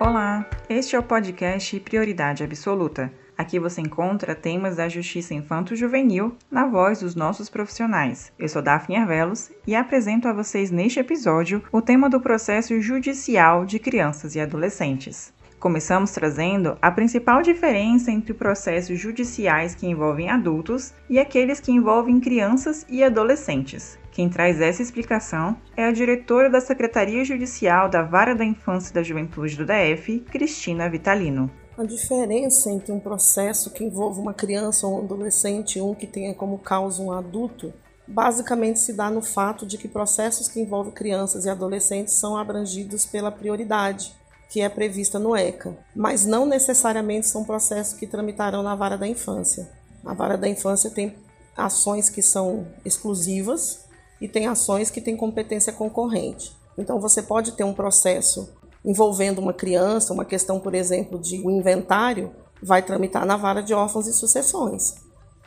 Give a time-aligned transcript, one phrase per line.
[0.00, 3.12] Olá, este é o podcast Prioridade Absoluta.
[3.36, 8.32] Aqui você encontra temas da justiça infanto-juvenil na voz dos nossos profissionais.
[8.38, 13.66] Eu sou Daphne Arvelos e apresento a vocês neste episódio o tema do processo judicial
[13.66, 15.32] de crianças e adolescentes.
[15.58, 22.20] Começamos trazendo a principal diferença entre processos judiciais que envolvem adultos e aqueles que envolvem
[22.20, 23.98] crianças e adolescentes.
[24.18, 28.94] Quem traz essa explicação é a diretora da Secretaria Judicial da Vara da Infância e
[28.94, 31.48] da Juventude do DF, Cristina Vitalino.
[31.78, 36.04] A diferença entre um processo que envolve uma criança ou um adolescente e um que
[36.04, 37.72] tenha como causa um adulto
[38.08, 43.06] basicamente se dá no fato de que processos que envolvem crianças e adolescentes são abrangidos
[43.06, 44.12] pela prioridade
[44.50, 49.06] que é prevista no ECA, mas não necessariamente são processos que tramitarão na vara da
[49.06, 49.70] infância.
[50.04, 51.14] A vara da infância tem
[51.56, 53.86] ações que são exclusivas
[54.20, 56.56] e tem ações que têm competência concorrente.
[56.76, 58.52] Então você pode ter um processo
[58.84, 62.30] envolvendo uma criança, uma questão, por exemplo, de um inventário,
[62.62, 64.94] vai tramitar na vara de órfãos e sucessões.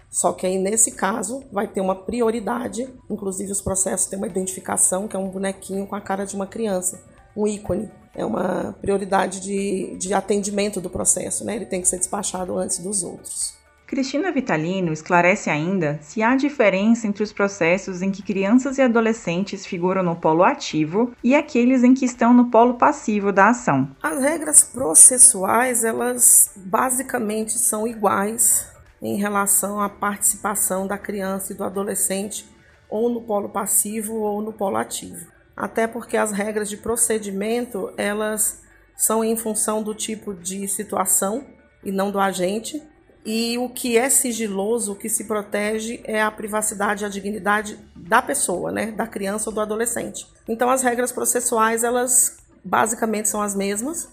[0.10, 5.08] Só que aí, nesse caso, vai ter uma prioridade, inclusive os processos têm uma identificação,
[5.08, 7.02] que é um bonequinho com a cara de uma criança,
[7.36, 11.56] um ícone é uma prioridade de, de atendimento do processo, né?
[11.56, 13.54] Ele tem que ser despachado antes dos outros.
[13.92, 19.66] Cristina Vitalino esclarece ainda se há diferença entre os processos em que crianças e adolescentes
[19.66, 23.94] figuram no polo ativo e aqueles em que estão no polo passivo da ação.
[24.02, 28.66] As regras processuais, elas basicamente são iguais
[29.02, 32.46] em relação à participação da criança e do adolescente
[32.90, 38.62] ou no polo passivo ou no polo ativo até porque as regras de procedimento elas
[38.96, 41.46] são em função do tipo de situação
[41.84, 42.82] e não do agente.
[43.24, 47.78] E o que é sigiloso, o que se protege é a privacidade e a dignidade
[47.96, 50.26] da pessoa, né, da criança ou do adolescente.
[50.48, 54.10] Então as regras processuais elas basicamente são as mesmas.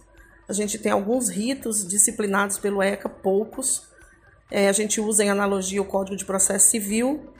[0.47, 3.89] A gente tem alguns ritos disciplinados pelo ECA, poucos.
[4.51, 7.33] É, a gente usa em analogia o Código de Processo Civil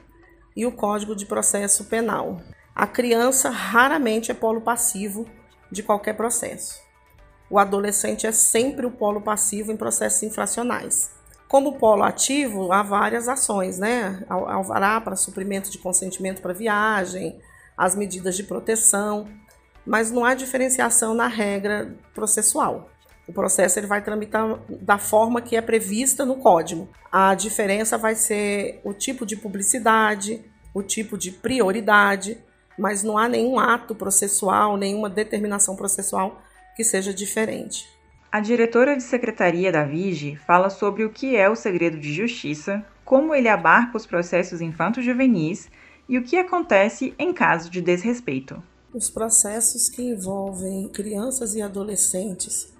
[0.55, 2.41] e o Código de Processo Penal.
[2.75, 5.27] A criança raramente é polo passivo
[5.71, 6.79] de qualquer processo.
[7.49, 11.18] O adolescente é sempre o polo passivo em processos infracionais.
[11.49, 14.23] Como polo ativo, há várias ações, né?
[14.29, 17.41] Alvará para suprimento de consentimento para viagem,
[17.75, 19.27] as medidas de proteção,
[19.83, 22.91] mas não há diferenciação na regra processual.
[23.27, 26.87] O processo ele vai tramitar da forma que é prevista no código.
[27.11, 32.37] A diferença vai ser o tipo de publicidade, o tipo de prioridade,
[32.77, 36.43] mas não há nenhum ato processual, nenhuma determinação processual
[36.75, 37.87] que seja diferente.
[38.31, 42.85] A diretora de secretaria da VIGE fala sobre o que é o segredo de justiça,
[43.03, 45.67] como ele abarca os processos infanto-juvenis
[46.07, 48.61] e o que acontece em caso de desrespeito.
[48.93, 52.71] Os processos que envolvem crianças e adolescentes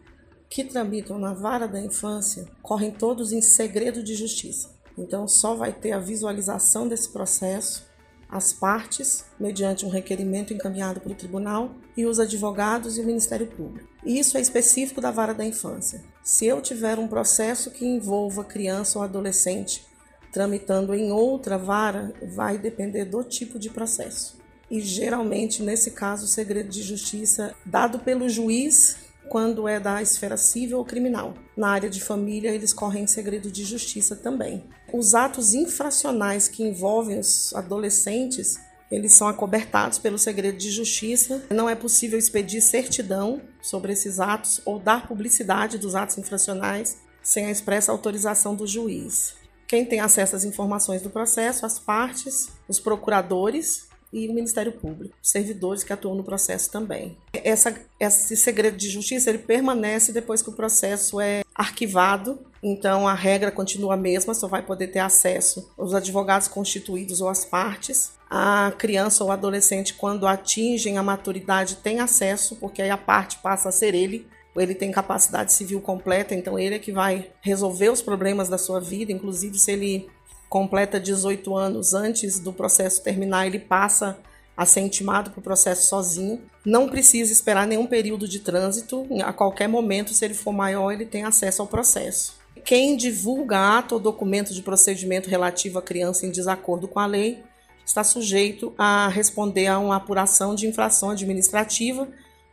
[0.48, 4.70] que tramitam na vara da infância correm todos em segredo de justiça.
[4.96, 7.89] Então, só vai ter a visualização desse processo
[8.30, 13.48] as partes, mediante um requerimento encaminhado para o tribunal, e os advogados e o Ministério
[13.48, 13.90] Público.
[14.06, 16.04] Isso é específico da vara da infância.
[16.24, 19.86] Se eu tiver um processo que envolva criança ou adolescente
[20.32, 24.38] tramitando em outra vara, vai depender do tipo de processo.
[24.70, 30.38] E geralmente, nesse caso, o segredo de justiça dado pelo juiz quando é da esfera
[30.38, 31.34] civil ou criminal.
[31.56, 34.64] Na área de família, eles correm segredo de justiça também.
[34.92, 38.60] Os atos infracionais que envolvem os adolescentes,
[38.92, 41.44] eles são acobertados pelo segredo de justiça.
[41.52, 47.46] Não é possível expedir certidão sobre esses atos ou dar publicidade dos atos infracionais sem
[47.46, 49.36] a expressa autorização do juiz.
[49.68, 55.16] Quem tem acesso às informações do processo, as partes, os procuradores e o Ministério Público,
[55.22, 57.18] servidores que atuam no processo também.
[57.34, 63.14] Essa, esse segredo de justiça ele permanece depois que o processo é arquivado, então a
[63.14, 68.12] regra continua a mesma, só vai poder ter acesso os advogados constituídos ou as partes.
[68.30, 73.70] A criança ou adolescente, quando atingem a maturidade, tem acesso, porque aí a parte passa
[73.70, 78.02] a ser ele, ele tem capacidade civil completa, então ele é que vai resolver os
[78.02, 80.10] problemas da sua vida, inclusive se ele
[80.50, 84.18] completa 18 anos antes do processo terminar, ele passa
[84.58, 86.42] a ser intimado para o processo sozinho.
[86.66, 89.08] Não precisa esperar nenhum período de trânsito.
[89.24, 92.38] A qualquer momento, se ele for maior, ele tem acesso ao processo.
[92.66, 97.42] Quem divulga ato ou documento de procedimento relativo à criança em desacordo com a lei
[97.86, 102.08] está sujeito a responder a uma apuração de infração administrativa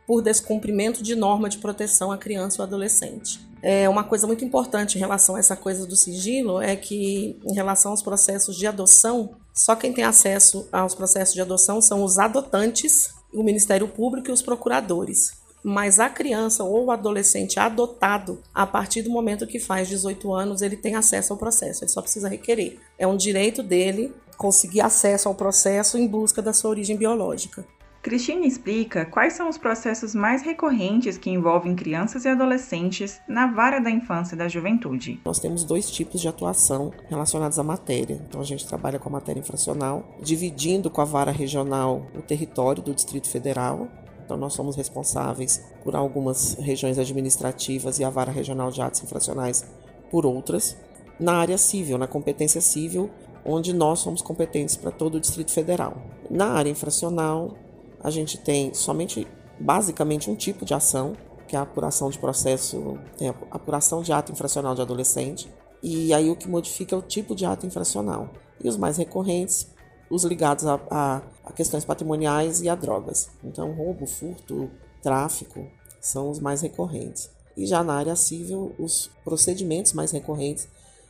[0.07, 3.45] por descumprimento de norma de proteção à criança ou adolescente.
[3.61, 7.53] É uma coisa muito importante em relação a essa coisa do sigilo é que, em
[7.53, 12.17] relação aos processos de adoção, só quem tem acesso aos processos de adoção são os
[12.17, 15.31] adotantes, o Ministério Público e os procuradores.
[15.63, 20.61] mas a criança ou o adolescente adotado, a partir do momento que faz 18 anos,
[20.61, 22.79] ele tem acesso ao processo, ele só precisa requerer.
[22.97, 27.65] É um direito dele conseguir acesso ao processo em busca da sua origem biológica.
[28.07, 33.81] Cristina explica quais são os processos mais recorrentes que envolvem crianças e adolescentes na vara
[33.81, 35.19] da infância e da juventude.
[35.25, 38.25] Nós temos dois tipos de atuação relacionados à matéria.
[38.25, 42.81] Então a gente trabalha com a matéria infracional, dividindo com a vara regional o território
[42.81, 43.89] do Distrito Federal.
[44.23, 49.65] Então nós somos responsáveis por algumas regiões administrativas e a vara regional de atos infracionais
[50.09, 50.77] por outras.
[51.19, 53.09] Na área civil, na competência civil,
[53.43, 55.97] onde nós somos competentes para todo o Distrito Federal.
[56.29, 57.66] Na área infracional,
[57.99, 59.27] a gente tem somente,
[59.59, 61.13] basicamente, um tipo de ação,
[61.47, 65.51] que é a apuração de processo, é apuração de ato infracional de adolescente,
[65.81, 68.29] e aí o que modifica é o tipo de ato infracional.
[68.63, 69.67] E os mais recorrentes,
[70.09, 73.29] os ligados a, a, a questões patrimoniais e a drogas.
[73.43, 74.69] Então, roubo, furto,
[75.01, 75.67] tráfico
[76.01, 77.29] são os mais recorrentes.
[77.55, 80.67] E já na área civil, os procedimentos mais recorrentes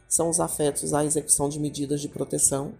[0.07, 2.73] são os afetos à execução de medidas de proteção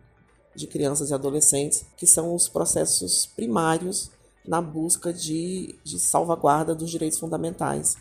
[0.58, 4.10] de crianças e adolescentes, que são os processos primários
[4.46, 7.96] na busca de, de salvaguarda dos direitos fundamentais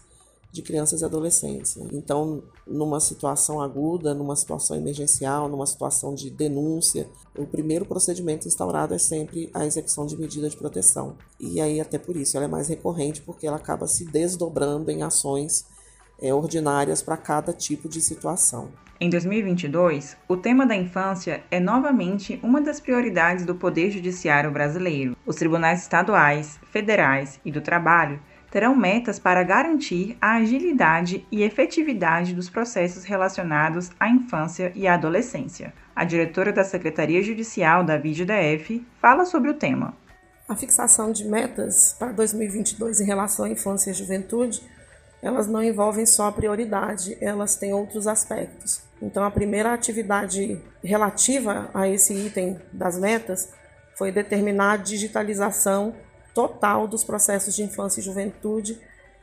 [0.50, 1.76] de crianças e adolescentes.
[1.92, 7.06] Então, numa situação aguda, numa situação emergencial, numa situação de denúncia,
[7.36, 11.18] o primeiro procedimento instaurado é sempre a execução de medida de proteção.
[11.38, 15.02] E aí, até por isso, ela é mais recorrente, porque ela acaba se desdobrando em
[15.02, 15.66] ações
[16.20, 18.70] é, ordinárias para cada tipo de situação.
[18.98, 25.14] Em 2022, o tema da infância é novamente uma das prioridades do Poder Judiciário brasileiro.
[25.26, 28.18] Os tribunais estaduais, federais e do trabalho
[28.50, 34.94] terão metas para garantir a agilidade e efetividade dos processos relacionados à infância e à
[34.94, 35.74] adolescência.
[35.94, 39.94] A diretora da Secretaria Judicial da VIDDF fala sobre o tema.
[40.48, 44.62] A fixação de metas para 2022 em relação à infância e juventude
[45.22, 48.80] elas não envolvem só a prioridade, elas têm outros aspectos.
[49.00, 53.48] Então, a primeira atividade relativa a esse item das metas
[53.96, 55.94] foi determinar a digitalização
[56.34, 58.78] total dos processos de infância e juventude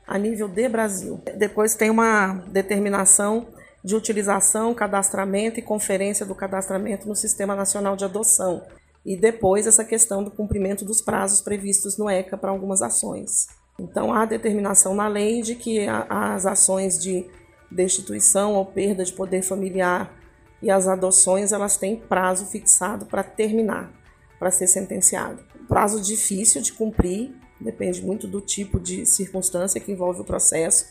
[0.06, 1.22] a nível de Brasil.
[1.38, 3.48] Depois tem uma determinação
[3.84, 8.64] de utilização, cadastramento e conferência do cadastramento no Sistema Nacional de Adoção.
[9.06, 13.48] E depois essa questão do cumprimento dos prazos previstos no ECA para algumas ações.
[13.80, 17.26] Então, há determinação na lei de que as ações de
[17.72, 20.14] destituição ou perda de poder familiar
[20.62, 23.92] e as adoções elas têm prazo fixado para terminar,
[24.40, 25.44] para ser sentenciado.
[25.68, 30.86] Prazo difícil de cumprir, depende muito do tipo de circunstância que envolve o processo,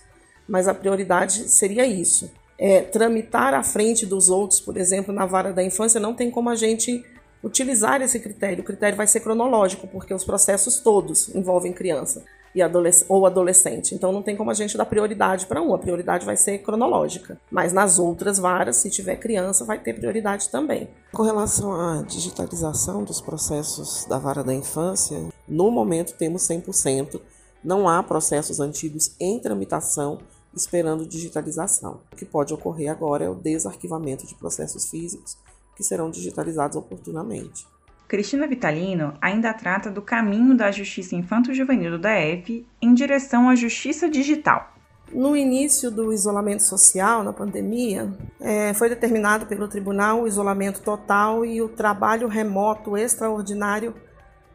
[0.48, 2.32] mas a prioridade seria isso.
[2.58, 6.50] É, tramitar à frente dos outros, por exemplo, na vara da infância, não tem como
[6.50, 7.04] a gente
[7.42, 8.62] utilizar esse critério.
[8.62, 13.94] O critério vai ser cronológico, porque os processos todos envolvem criança e adolesc ou adolescente.
[13.94, 17.38] Então não tem como a gente dar prioridade para um, a prioridade vai ser cronológica.
[17.50, 20.88] Mas nas outras varas, se tiver criança, vai ter prioridade também.
[21.12, 25.18] Com relação à digitalização dos processos da vara da infância,
[25.48, 27.20] no momento temos 100%.
[27.64, 30.18] Não há processos antigos em tramitação
[30.54, 32.00] esperando digitalização.
[32.12, 35.36] O que pode ocorrer agora é o desarquivamento de processos físicos
[35.76, 37.66] que serão digitalizados oportunamente.
[38.08, 44.08] Cristina Vitalino ainda trata do caminho da justiça infanto-juvenil do DF em direção à justiça
[44.08, 44.72] digital.
[45.12, 51.44] No início do isolamento social, na pandemia, é, foi determinado pelo tribunal o isolamento total
[51.44, 53.94] e o trabalho remoto extraordinário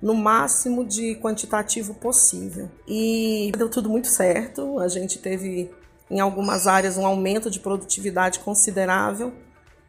[0.02, 2.70] no máximo de quantitativo possível.
[2.88, 5.70] E deu tudo muito certo, a gente teve
[6.10, 9.34] em algumas áreas um aumento de produtividade considerável,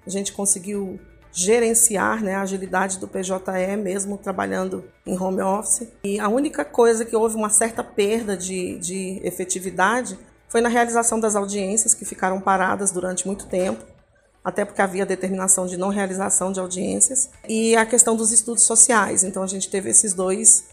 [0.07, 0.99] a gente conseguiu
[1.39, 5.87] gerenciar né, a agilidade do PJE, mesmo trabalhando em home office.
[6.03, 10.19] E a única coisa que houve uma certa perda de, de efetividade
[10.49, 13.85] foi na realização das audiências, que ficaram paradas durante muito tempo,
[14.43, 19.23] até porque havia determinação de não realização de audiências, e a questão dos estudos sociais.
[19.23, 20.65] Então, a gente teve esses dois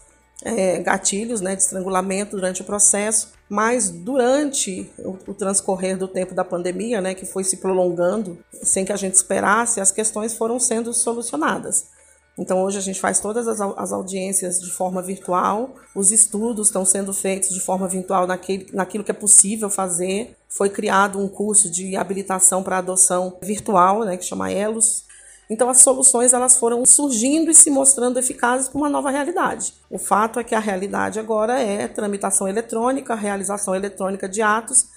[0.42, 6.34] é, gatilhos né, de estrangulamento durante o processo, mas durante o, o, transcorrer do tempo
[6.34, 10.58] da pandemia, né, que foi se prolongando sem que a gente esperasse, as questões foram
[10.58, 11.86] sendo solucionadas.
[12.38, 16.84] Então, hoje a gente faz todas as, as audiências de forma virtual, os estudos estão
[16.84, 20.36] sendo feitos de forma virtual naquele, naquilo que é possível fazer.
[20.48, 25.05] Foi criado um curso de habilitação para adoção virtual, né, que chama ELOS,
[25.48, 29.74] então as soluções elas foram surgindo e se mostrando eficazes para uma nova realidade.
[29.88, 34.88] O fato é que a realidade agora é tramitação eletrônica, realização eletrônica de atos.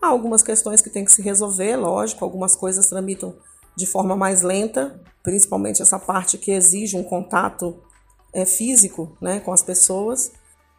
[0.00, 3.34] Há algumas questões que tem que se resolver, lógico, algumas coisas tramitam
[3.76, 7.80] de forma mais lenta, principalmente essa parte que exige um contato
[8.32, 10.32] é, físico né, com as pessoas.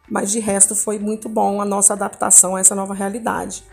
[0.08, 3.64] Mas de resto foi muito bom a nossa adaptação a essa nova realidade.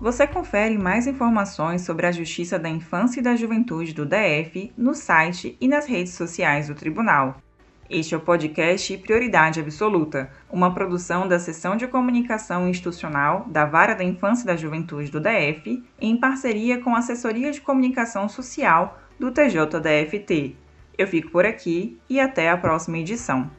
[0.00, 4.94] Você confere mais informações sobre a Justiça da Infância e da Juventude do DF no
[4.94, 7.42] site e nas redes sociais do Tribunal.
[7.90, 13.94] Este é o podcast Prioridade Absoluta, uma produção da Seção de Comunicação Institucional da Vara
[13.94, 19.00] da Infância e da Juventude do DF, em parceria com a Assessoria de Comunicação Social
[19.18, 20.54] do TJDFT.
[20.96, 23.50] Eu fico por aqui e até a próxima edição.